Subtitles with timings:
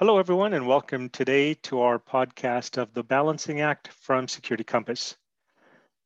[0.00, 5.14] Hello, everyone, and welcome today to our podcast of the Balancing Act from Security Compass.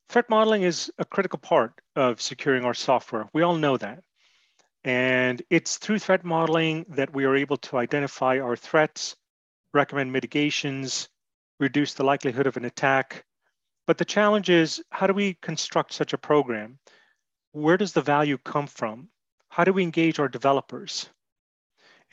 [0.09, 3.29] Threat modeling is a critical part of securing our software.
[3.33, 4.03] We all know that.
[4.83, 9.15] And it's through threat modeling that we are able to identify our threats,
[9.73, 11.09] recommend mitigations,
[11.61, 13.25] reduce the likelihood of an attack.
[13.87, 16.81] But the challenge is how do we construct such a program?
[17.53, 19.11] Where does the value come from?
[19.51, 21.09] How do we engage our developers?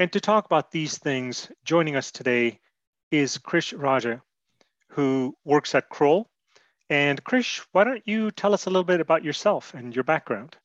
[0.02, 2.60] And to talk about these things, joining us today
[3.12, 4.24] is Krish Raja,
[4.90, 6.28] who works at Kroll.
[6.90, 10.58] And Krish, why don't you tell us a little bit about yourself and your background?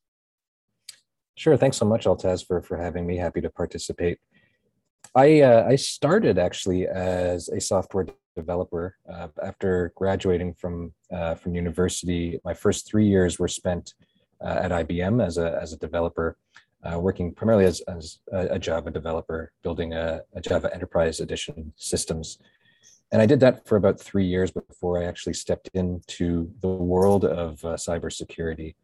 [1.34, 1.54] Sure.
[1.54, 3.18] Thanks so much, Altaz, for, for having me.
[3.18, 4.20] Happy to participate.
[5.14, 11.54] I, uh, I started actually as a software developer uh, after graduating from, uh, from
[11.54, 12.40] university.
[12.42, 13.92] My first three years were spent
[14.42, 16.38] uh, at IBM as a, as a developer
[16.84, 22.38] uh, working primarily as, as a, Java developer, building a, a, Java Enterprise Edition systems.
[23.12, 27.24] And I did that for about three years before I actually stepped into the world
[27.24, 28.74] of uh, cybersecurity,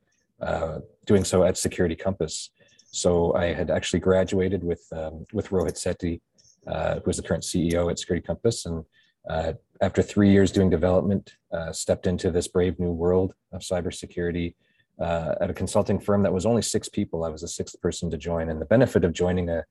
[0.40, 2.50] uh, doing so at Security Compass.
[2.86, 6.20] So I had actually graduated with um, with Rohit Sethi,
[6.66, 8.84] uh, who is the current CEO at Security Compass, and
[9.28, 14.54] uh, after three years doing development, uh, stepped into this brave new world of cybersecurity
[15.00, 17.24] uh, at a consulting firm that was only six people.
[17.24, 19.64] I was the sixth person to join, and the benefit of joining a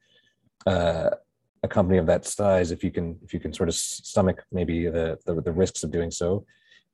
[0.68, 1.10] uh,
[1.64, 4.88] a company of that size, if you can if you can sort of stomach maybe
[4.88, 6.46] the, the the risks of doing so,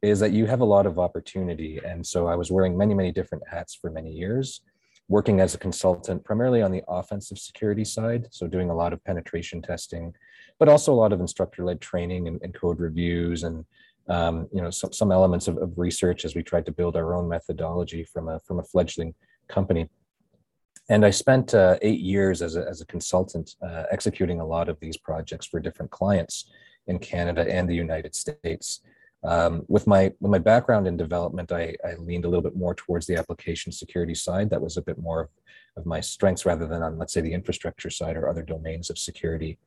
[0.02, 1.80] is that you have a lot of opportunity.
[1.86, 4.62] And so I was wearing many many different hats for many years,
[5.08, 9.04] working as a consultant primarily on the offensive security side, so doing a lot of
[9.06, 10.14] penetration testing,
[10.60, 13.66] but also a lot of instructor led training and, and code reviews and
[14.10, 17.14] um, you know, some, some elements of, of research as we tried to build our
[17.16, 19.14] own methodology from a, from a fledgling
[19.48, 19.90] company.
[20.90, 24.70] And I spent uh, eight years as a, as a consultant uh, executing a lot
[24.70, 26.50] of these projects for different clients
[26.88, 28.82] in Canada and the United States.
[29.24, 32.76] Um, with my with my background in development, I, I leaned a little bit more
[32.76, 34.50] towards the application security side.
[34.50, 35.30] That was a bit more of,
[35.76, 38.98] of my strengths rather than on, let's say, the infrastructure side or other domains of
[38.98, 39.58] security.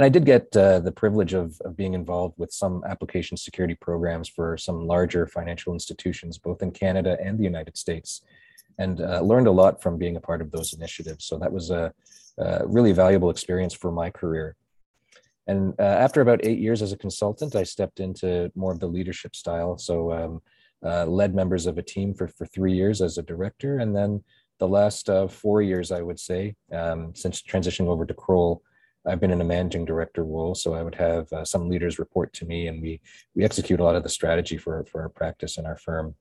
[0.00, 3.74] And I did get uh, the privilege of, of being involved with some application security
[3.74, 8.22] programs for some larger financial institutions, both in Canada and the United States,
[8.78, 11.26] and uh, learned a lot from being a part of those initiatives.
[11.26, 11.92] So that was a,
[12.38, 14.56] a really valuable experience for my career.
[15.46, 18.86] And uh, after about eight years as a consultant, I stepped into more of the
[18.86, 19.76] leadership style.
[19.76, 20.42] So um,
[20.82, 23.80] uh, led members of a team for, for three years as a director.
[23.80, 24.24] And then
[24.60, 28.62] the last uh, four years, I would say, um, since transitioning over to Kroll,
[29.06, 32.32] I've been in a managing director role, so I would have uh, some leaders report
[32.34, 33.00] to me, and we
[33.34, 36.14] we execute a lot of the strategy for for our practice and our firm.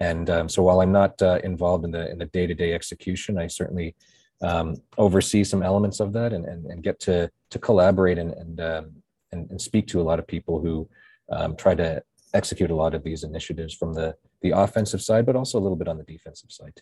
[0.00, 2.72] And um, so, while I'm not uh, involved in the in the day to day
[2.72, 3.94] execution, I certainly
[4.42, 8.60] um, oversee some elements of that, and, and and get to to collaborate and and
[8.60, 8.90] um,
[9.32, 10.88] and, and, speak to a lot of people who
[11.30, 12.02] um, try to
[12.34, 15.76] execute a lot of these initiatives from the the offensive side, but also a little
[15.76, 16.80] bit on the defensive side.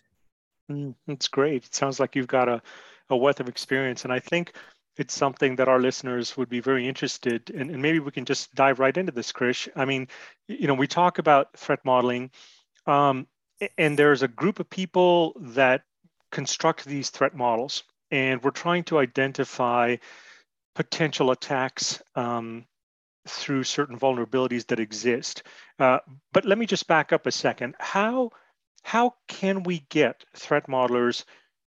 [0.71, 1.65] Mm, that's great.
[1.65, 2.61] It sounds like you've got a
[3.09, 4.53] a wealth of experience, and I think
[4.97, 7.69] it's something that our listeners would be very interested in.
[7.69, 9.69] And maybe we can just dive right into this, Krish.
[9.75, 10.07] I mean,
[10.47, 12.31] you know, we talk about threat modeling,
[12.85, 13.27] um,
[13.77, 15.83] and there's a group of people that
[16.31, 19.97] construct these threat models, and we're trying to identify
[20.75, 22.65] potential attacks um,
[23.27, 25.43] through certain vulnerabilities that exist.
[25.79, 25.99] Uh,
[26.31, 27.75] but let me just back up a second.
[27.79, 28.31] How
[28.83, 31.23] how can we get threat modelers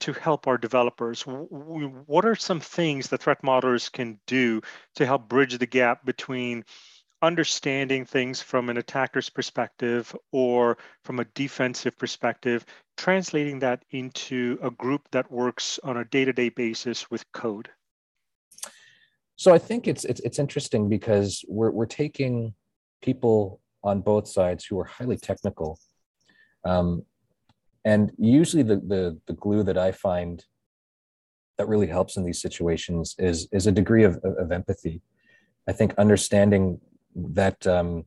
[0.01, 1.21] to help our developers?
[1.23, 4.61] What are some things that threat modelers can do
[4.95, 6.63] to help bridge the gap between
[7.21, 12.65] understanding things from an attacker's perspective or from a defensive perspective,
[12.95, 17.69] translating that into a group that works on a day-to-day basis with code?
[19.35, 22.53] So I think it's it's, it's interesting because we're we're taking
[23.01, 25.79] people on both sides who are highly technical
[26.65, 27.03] um,
[27.87, 30.43] and usually the, the, the glue that I find
[31.57, 35.01] that really helps in these situations is, is a degree of, of empathy.
[35.69, 36.81] I think understanding
[37.15, 38.03] that um,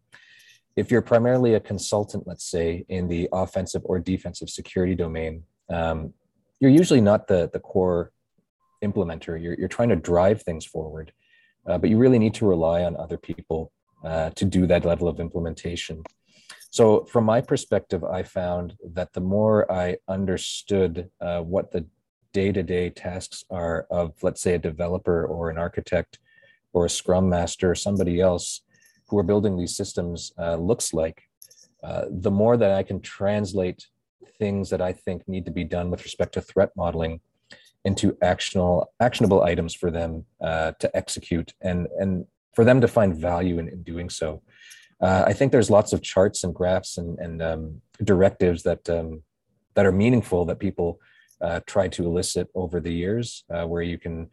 [0.77, 6.13] if you're primarily a consultant, let's say, in the offensive or defensive security domain, um,
[6.61, 8.13] you're usually not the, the core
[8.85, 9.43] implementer.
[9.43, 11.11] You're, you're trying to drive things forward,
[11.67, 13.73] uh, but you really need to rely on other people
[14.05, 16.03] uh, to do that level of implementation.
[16.71, 21.85] So, from my perspective, I found that the more I understood uh, what the
[22.33, 26.21] day to day tasks are of, let's say, a developer or an architect
[26.73, 28.61] or a scrum master or somebody else
[29.09, 31.25] who are building these systems uh, looks like,
[31.83, 33.87] uh, the more that I can translate
[34.39, 37.21] things that I think need to be done with respect to threat modeling
[37.85, 43.17] into actionable actionable items for them uh, to execute and and for them to find
[43.17, 44.43] value in, in doing so.
[45.01, 49.23] Uh, I think there's lots of charts and graphs and, and um, directives that um,
[49.75, 51.01] that are meaningful that people
[51.41, 54.29] uh, try to elicit over the years, uh, where you can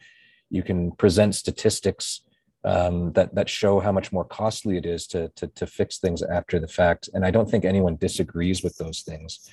[0.50, 2.22] you can present statistics
[2.64, 6.22] um, that that show how much more costly it is to, to to fix things
[6.22, 7.10] after the fact.
[7.14, 9.50] And I don't think anyone disagrees with those things.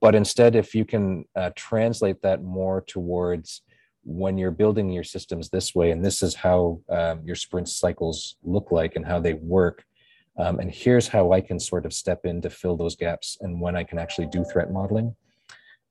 [0.00, 3.62] But instead, if you can uh, translate that more towards
[4.02, 8.36] when you're building your systems this way, and this is how um, your sprint cycles
[8.42, 9.84] look like and how they work,
[10.36, 13.60] um, and here's how I can sort of step in to fill those gaps and
[13.60, 15.14] when I can actually do threat modeling.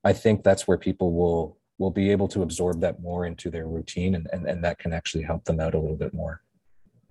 [0.04, 3.66] I think that's where people will will be able to absorb that more into their
[3.66, 6.40] routine and, and, and that can actually help them out a little bit more.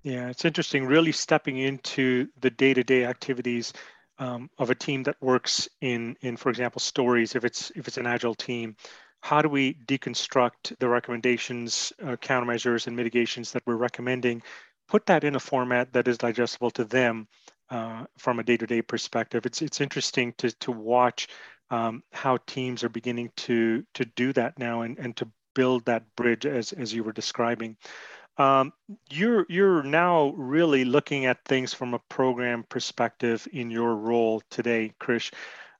[0.02, 3.74] Yeah, it's interesting, really stepping into the day-to-day activities
[4.18, 7.96] um, of a team that works in in for example stories if it's if it's
[7.96, 8.76] an agile team
[9.20, 14.42] how do we deconstruct the recommendations uh, countermeasures and mitigations that we're recommending
[14.88, 17.26] put that in a format that is digestible to them
[17.70, 21.28] uh, from a day-to-day perspective it's it's interesting to to watch
[21.70, 26.04] um, how teams are beginning to to do that now and, and to build that
[26.16, 27.76] bridge as as you were describing
[28.36, 28.72] um,
[29.10, 34.92] you're you're now really looking at things from a program perspective in your role today,
[35.00, 35.32] Krish.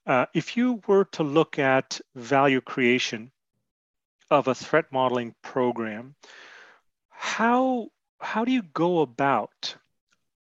[0.06, 3.32] Uh, if you were to look at value creation
[4.30, 6.14] of a threat modeling program,
[7.08, 7.88] how
[8.24, 9.76] how do you go about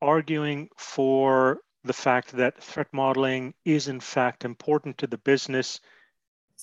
[0.02, 5.82] arguing for the fact that threat modeling is in fact important to the business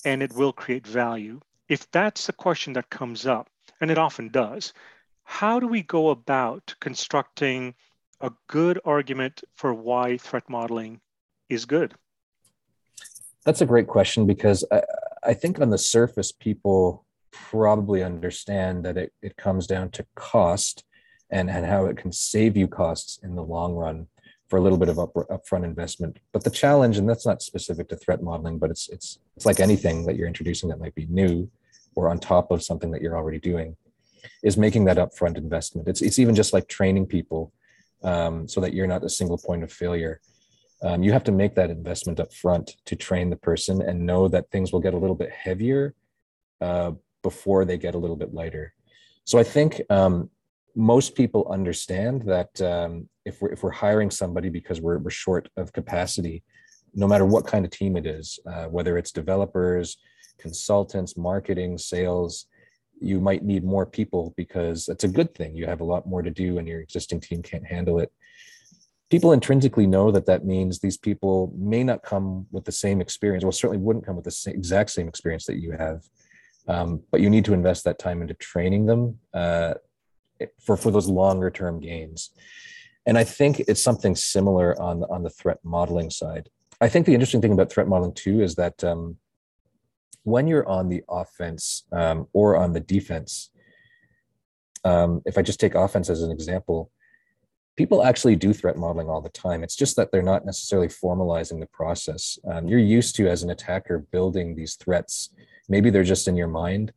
[0.04, 1.38] and it will create value?
[1.68, 3.48] If that's the question that comes up,
[3.82, 4.72] and it often does,
[5.24, 7.74] how do we go about constructing
[8.22, 11.00] a good argument for why threat modeling
[11.50, 11.94] is good?
[13.44, 14.82] That's a great question because I,
[15.22, 20.84] I think on the surface, people probably understand that it, it comes down to cost
[21.30, 24.06] and, and how it can save you costs in the long run
[24.48, 26.18] for a little bit of up, upfront investment.
[26.32, 29.60] But the challenge, and that's not specific to threat modeling, but it's it's it's like
[29.60, 31.48] anything that you're introducing that might be new
[31.94, 33.76] or on top of something that you're already doing
[34.42, 35.88] is making that upfront investment.
[35.88, 37.52] It's it's even just like training people
[38.02, 40.20] um, so that you're not a single point of failure.
[40.82, 44.28] Um, you have to make that investment up front to train the person and know
[44.28, 45.94] that things will get a little bit heavier
[46.60, 46.92] uh,
[47.22, 48.72] before they get a little bit lighter.
[49.24, 50.30] So I think um,
[50.74, 55.48] most people understand that um, if we're if we're hiring somebody because we're we're short
[55.56, 56.42] of capacity,
[56.94, 59.98] no matter what kind of team it is, uh, whether it's developers,
[60.38, 62.46] consultants, marketing, sales,
[63.00, 65.56] you might need more people because that's a good thing.
[65.56, 68.12] You have a lot more to do and your existing team can't handle it.
[69.08, 73.42] People intrinsically know that that means these people may not come with the same experience,
[73.42, 76.02] well, certainly wouldn't come with the same, exact same experience that you have.
[76.68, 79.74] Um, but you need to invest that time into training them uh,
[80.58, 82.30] for, for those longer term gains.
[83.06, 86.48] And I think it's something similar on, on the threat modeling side.
[86.80, 89.16] I think the interesting thing about threat modeling too is that um,
[90.22, 93.50] when you're on the offense um, or on the defense,
[94.84, 96.90] um, if I just take offense as an example,
[97.76, 99.62] people actually do threat modeling all the time.
[99.62, 102.38] It's just that they're not necessarily formalizing the process.
[102.50, 105.30] Um, you're used to, as an attacker, building these threats.
[105.68, 106.92] Maybe they're just in your mind.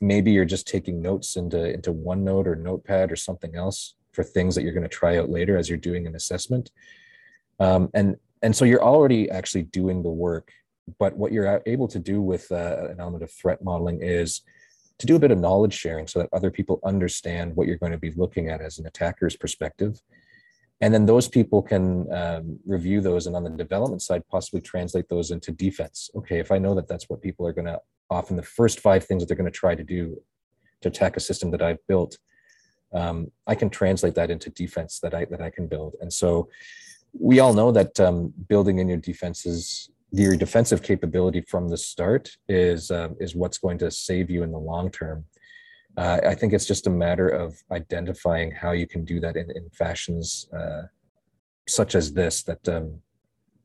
[0.00, 4.54] Maybe you're just taking notes into, into OneNote or Notepad or something else for things
[4.54, 6.70] that you're going to try out later as you're doing an assessment.
[7.58, 10.52] Um, and, and so you're already actually doing the work
[10.98, 14.42] but what you're able to do with uh, an element of threat modeling is
[14.98, 17.92] to do a bit of knowledge sharing so that other people understand what you're going
[17.92, 20.00] to be looking at as an attacker's perspective
[20.82, 25.08] and then those people can um, review those and on the development side possibly translate
[25.08, 27.80] those into defense okay if i know that that's what people are going to
[28.10, 30.20] often the first five things that they're going to try to do
[30.80, 32.18] to attack a system that i've built
[32.92, 36.48] um, i can translate that into defense that i that i can build and so
[37.18, 42.36] we all know that um, building in your defenses your defensive capability from the start
[42.48, 45.24] is uh, is what's going to save you in the long term.
[45.96, 49.50] Uh, I think it's just a matter of identifying how you can do that in,
[49.50, 50.82] in fashions uh,
[51.68, 53.00] such as this that um,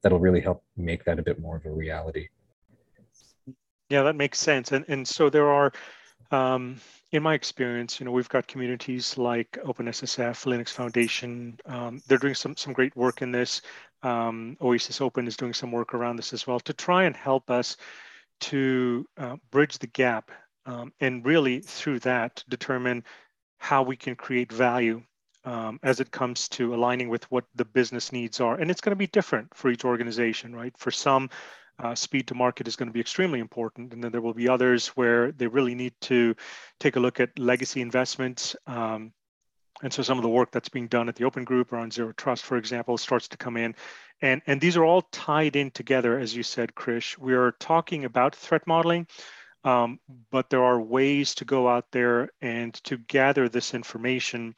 [0.01, 2.27] that'll really help make that a bit more of a reality.
[3.89, 4.71] Yeah, that makes sense.
[4.71, 5.71] And and so there are,
[6.31, 6.77] um,
[7.11, 11.57] in my experience, you know, we've got communities like OpenSSF, Linux Foundation.
[11.65, 13.61] Um, they're doing some some great work in this.
[14.03, 17.49] Um, Oasis Open is doing some work around this as well to try and help
[17.49, 17.77] us
[18.41, 20.31] to uh, bridge the gap
[20.65, 23.03] um, and really through that determine
[23.59, 25.01] how we can create value
[25.45, 28.55] um, as it comes to aligning with what the business needs are.
[28.55, 30.73] And it's going to be different for each organization, right?
[30.77, 31.29] For some,
[31.79, 33.93] uh, speed to market is going to be extremely important.
[33.93, 36.35] And then there will be others where they really need to
[36.79, 38.55] take a look at legacy investments.
[38.67, 39.11] Um,
[39.83, 42.13] and so some of the work that's being done at the Open Group around Zero
[42.13, 43.75] Trust, for example, starts to come in.
[44.21, 47.17] And, and these are all tied in together, as you said, Krish.
[47.17, 49.07] We are talking about threat modeling,
[49.65, 49.99] um,
[50.31, 54.55] but there are ways to go out there and to gather this information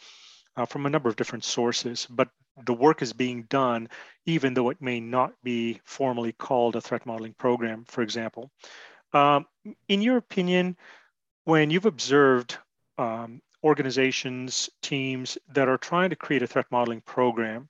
[0.56, 2.06] uh, from a number of different sources.
[2.10, 2.30] But
[2.66, 3.90] the work is being done,
[4.26, 8.52] even though it may not be formally called a threat modeling program, for example.
[9.14, 9.46] Um,
[9.88, 10.78] in your opinion,
[11.44, 12.58] when you've observed
[12.98, 17.70] um, organizations, teams that are trying to create a threat modeling program,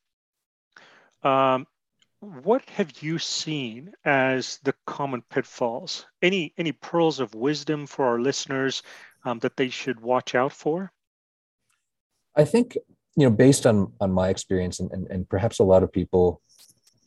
[1.24, 1.67] um,
[2.20, 6.08] what have you seen as the common pitfalls?
[6.22, 8.82] Any any pearls of wisdom for our listeners
[9.24, 10.91] um, that they should watch out for?
[12.36, 12.77] I think
[13.17, 16.41] you know, based on on my experience, and and, and perhaps a lot of people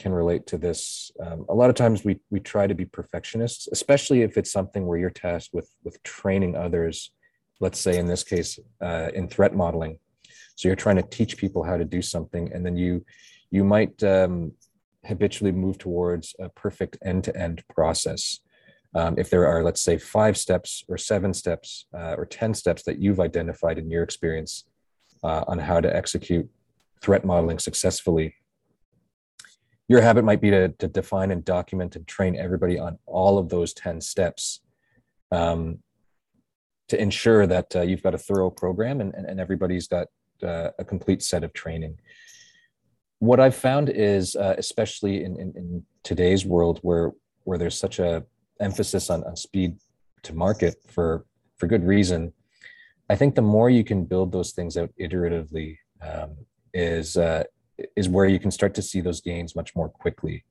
[0.01, 1.13] can relate to this.
[1.25, 4.87] Um, a lot of times we we try to be perfectionists, especially if it's something
[4.87, 7.13] where you're tasked with with training others.
[7.61, 9.99] Let's say in this case, uh, in threat modeling.
[10.57, 13.05] So you're trying to teach people how to do something, and then you
[13.53, 14.53] you might um,
[15.07, 18.41] habitually move towards a perfect end-to-end process.
[18.95, 22.83] Um, if there are, let's say, five steps or seven steps uh, or 10 steps
[22.83, 24.65] that you've identified in your experience
[25.23, 26.49] uh, on how to execute
[27.01, 28.35] threat modeling successfully.
[29.89, 33.49] Your habit might be to, to define and document and train everybody on all of
[33.49, 34.61] those 10 steps
[35.33, 35.81] um,
[36.89, 40.09] to ensure that uh, you've got a thorough program and, and, and everybody's got
[40.43, 41.99] uh, a complete set of training.
[43.19, 47.13] What I've found is, uh, especially in, in, in, today's world where,
[47.45, 48.25] where there's such a
[48.59, 49.77] emphasis on, on speed
[50.23, 51.27] to market for,
[51.59, 52.33] for good reason,
[53.11, 56.37] I think the more you can build those things out iteratively um,
[56.73, 57.43] is uh,
[57.97, 60.45] is where you can start to see those gains much more quickly.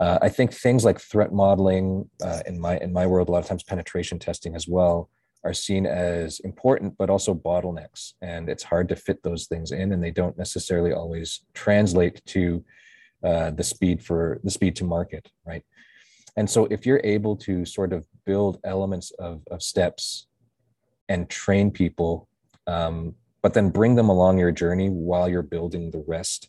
[0.00, 3.40] Uh, I think things like threat modeling uh, in my in my world, a lot
[3.40, 5.10] of times penetration testing as well,
[5.44, 9.92] are seen as important, but also bottlenecks, and it's hard to fit those things in,
[9.92, 12.64] and they don't necessarily always translate to
[13.22, 15.62] uh, the speed for the speed to market, right?
[16.38, 20.28] And so, if you're able to sort of build elements of, of steps
[21.08, 22.28] and train people,
[22.66, 26.48] um, but then bring them along your journey while you're building the rest.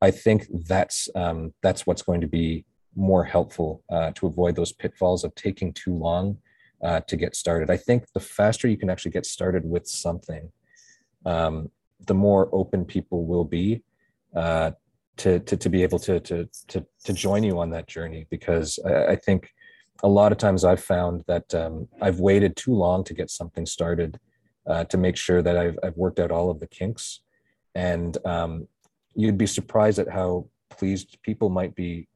[0.00, 2.64] I think that's um, that's what's going to be
[2.94, 6.38] more helpful uh, to avoid those pitfalls of taking too long
[6.82, 7.70] uh, to get started.
[7.70, 10.50] I think the faster you can actually get started with something,
[11.24, 11.70] um,
[12.06, 13.82] the more open people will be
[14.34, 14.72] uh,
[15.18, 18.26] to, to to be able to to to to join you on that journey.
[18.30, 19.50] Because I, I think
[20.02, 23.66] a lot of times I've found that um, I've waited too long to get something
[23.66, 24.18] started
[24.66, 27.20] uh, to make sure that I've, I've worked out all of the kinks.
[27.74, 28.68] And um,
[29.14, 32.08] you'd be surprised at how pleased people might be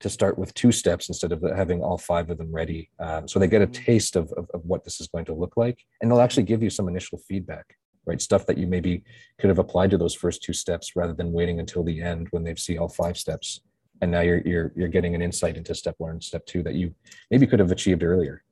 [0.00, 2.90] to start with two steps instead of having all five of them ready.
[2.98, 3.84] Um, so they get a mm-hmm.
[3.84, 5.78] taste of, of, of, what this is going to look like.
[6.00, 8.20] And they'll actually give you some initial feedback, right?
[8.20, 9.02] Stuff that you maybe
[9.38, 12.44] could have applied to those first two steps rather than waiting until the end when
[12.44, 13.60] they've seen all five steps
[14.00, 16.74] and now you're you're you're getting an insight into step one and step two that
[16.74, 16.94] you
[17.30, 18.42] maybe could have achieved earlier.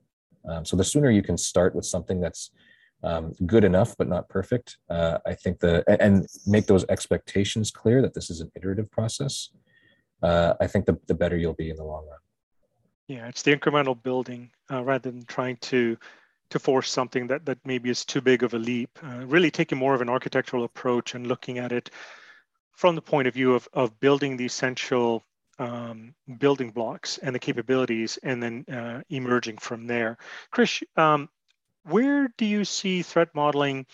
[0.47, 2.51] Um, so the sooner you can start with something that's
[3.03, 8.01] um, good enough but not perfect, uh, I think the and make those expectations clear
[8.01, 9.49] that this is an iterative process.
[10.21, 12.19] Uh, I think the the better you'll be in the long run.
[13.07, 15.97] Yeah, it's the incremental building uh, rather than trying to
[16.49, 18.97] to force something that that maybe is too big of a leap.
[19.03, 21.89] Uh, really taking more of an architectural approach and looking at it
[22.71, 25.23] from the point of view of, of building the essential
[25.59, 30.17] um, building blocks and the capabilities and then uh, emerging from there.
[30.53, 31.29] Krish, um,
[31.83, 33.85] where do you see threat modeling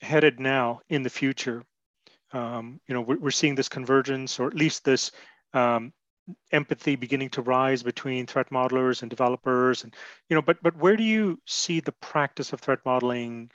[0.00, 1.64] headed now in the future?
[2.32, 5.12] Um, you know, we're, we're, seeing this convergence or at least this
[5.52, 5.92] um,
[6.52, 9.94] empathy beginning to rise between threat modelers and developers and
[10.28, 13.50] you know but but where do you see the practice of threat modeling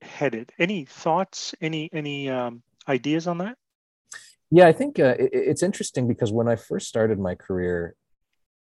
[0.00, 3.56] headed any thoughts any any um, ideas on that
[4.50, 7.96] yeah, I think uh, it, it's interesting because when I first started my career,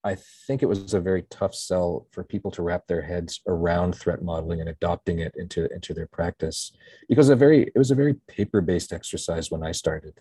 [0.04, 0.16] I
[0.46, 4.22] think it was a very tough sell for people to wrap their heads around threat
[4.22, 6.72] modeling and adopting it into into their practice
[7.08, 10.20] because a very it was a very paper based exercise when I started.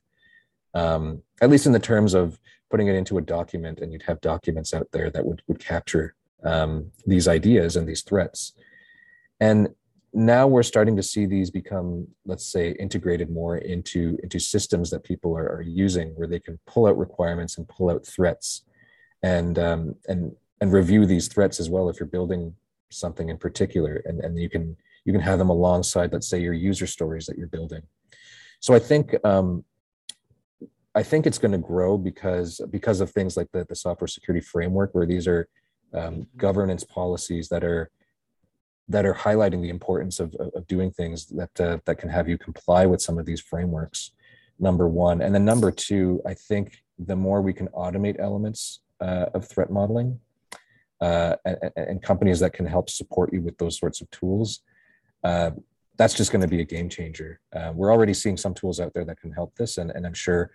[0.74, 4.20] Um, at least in the terms of putting it into a document, and you'd have
[4.22, 8.54] documents out there that would would capture um, these ideas and these threats.
[9.40, 9.70] And
[10.18, 15.04] now we're starting to see these become let's say integrated more into into systems that
[15.04, 18.64] people are, are using where they can pull out requirements and pull out threats
[19.22, 22.56] and um, and and review these threats as well if you're building
[22.90, 24.02] something in particular.
[24.06, 27.38] And, and you can you can have them alongside let's say your user stories that
[27.38, 27.84] you're building.
[28.60, 29.64] So i think um,
[30.96, 34.44] I think it's going to grow because because of things like the, the software security
[34.44, 35.48] framework, where these are
[35.94, 37.92] um, governance policies that are
[38.90, 42.38] that are highlighting the importance of, of doing things that uh, that can have you
[42.38, 44.12] comply with some of these frameworks.
[44.60, 49.28] Number one, and then number two, I think the more we can automate elements uh,
[49.36, 50.20] of threat modeling,
[51.00, 54.62] uh, and, and, companies that can help support you with those sorts of tools,
[55.24, 55.52] uh,
[55.96, 57.40] that's just going to be a game changer.
[57.56, 60.16] Uh, we're already seeing some tools out there that can help this, and, and I'm
[60.16, 60.50] sure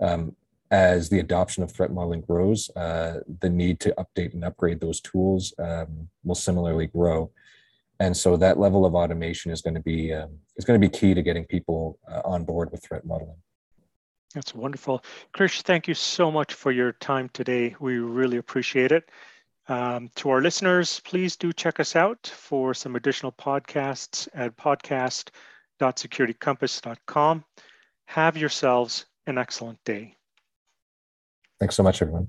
[0.00, 0.36] um,
[0.70, 5.00] as the adoption of threat modeling grows, uh, the need to update and upgrade those
[5.00, 7.30] tools um, will similarly grow.
[8.00, 10.90] And so that level of automation is going to be um, is going to be
[10.90, 13.36] key to getting people uh, on board with threat modeling.
[14.34, 15.02] That's wonderful,
[15.34, 15.62] Krish.
[15.62, 17.74] Thank you so much for your time today.
[17.80, 19.10] We really appreciate it.
[19.68, 27.44] Um, to our listeners, please do check us out for some additional podcasts at podcast.securitycompass.com.
[28.06, 30.14] Have yourselves an excellent day.
[31.58, 32.28] Thanks so much, everyone.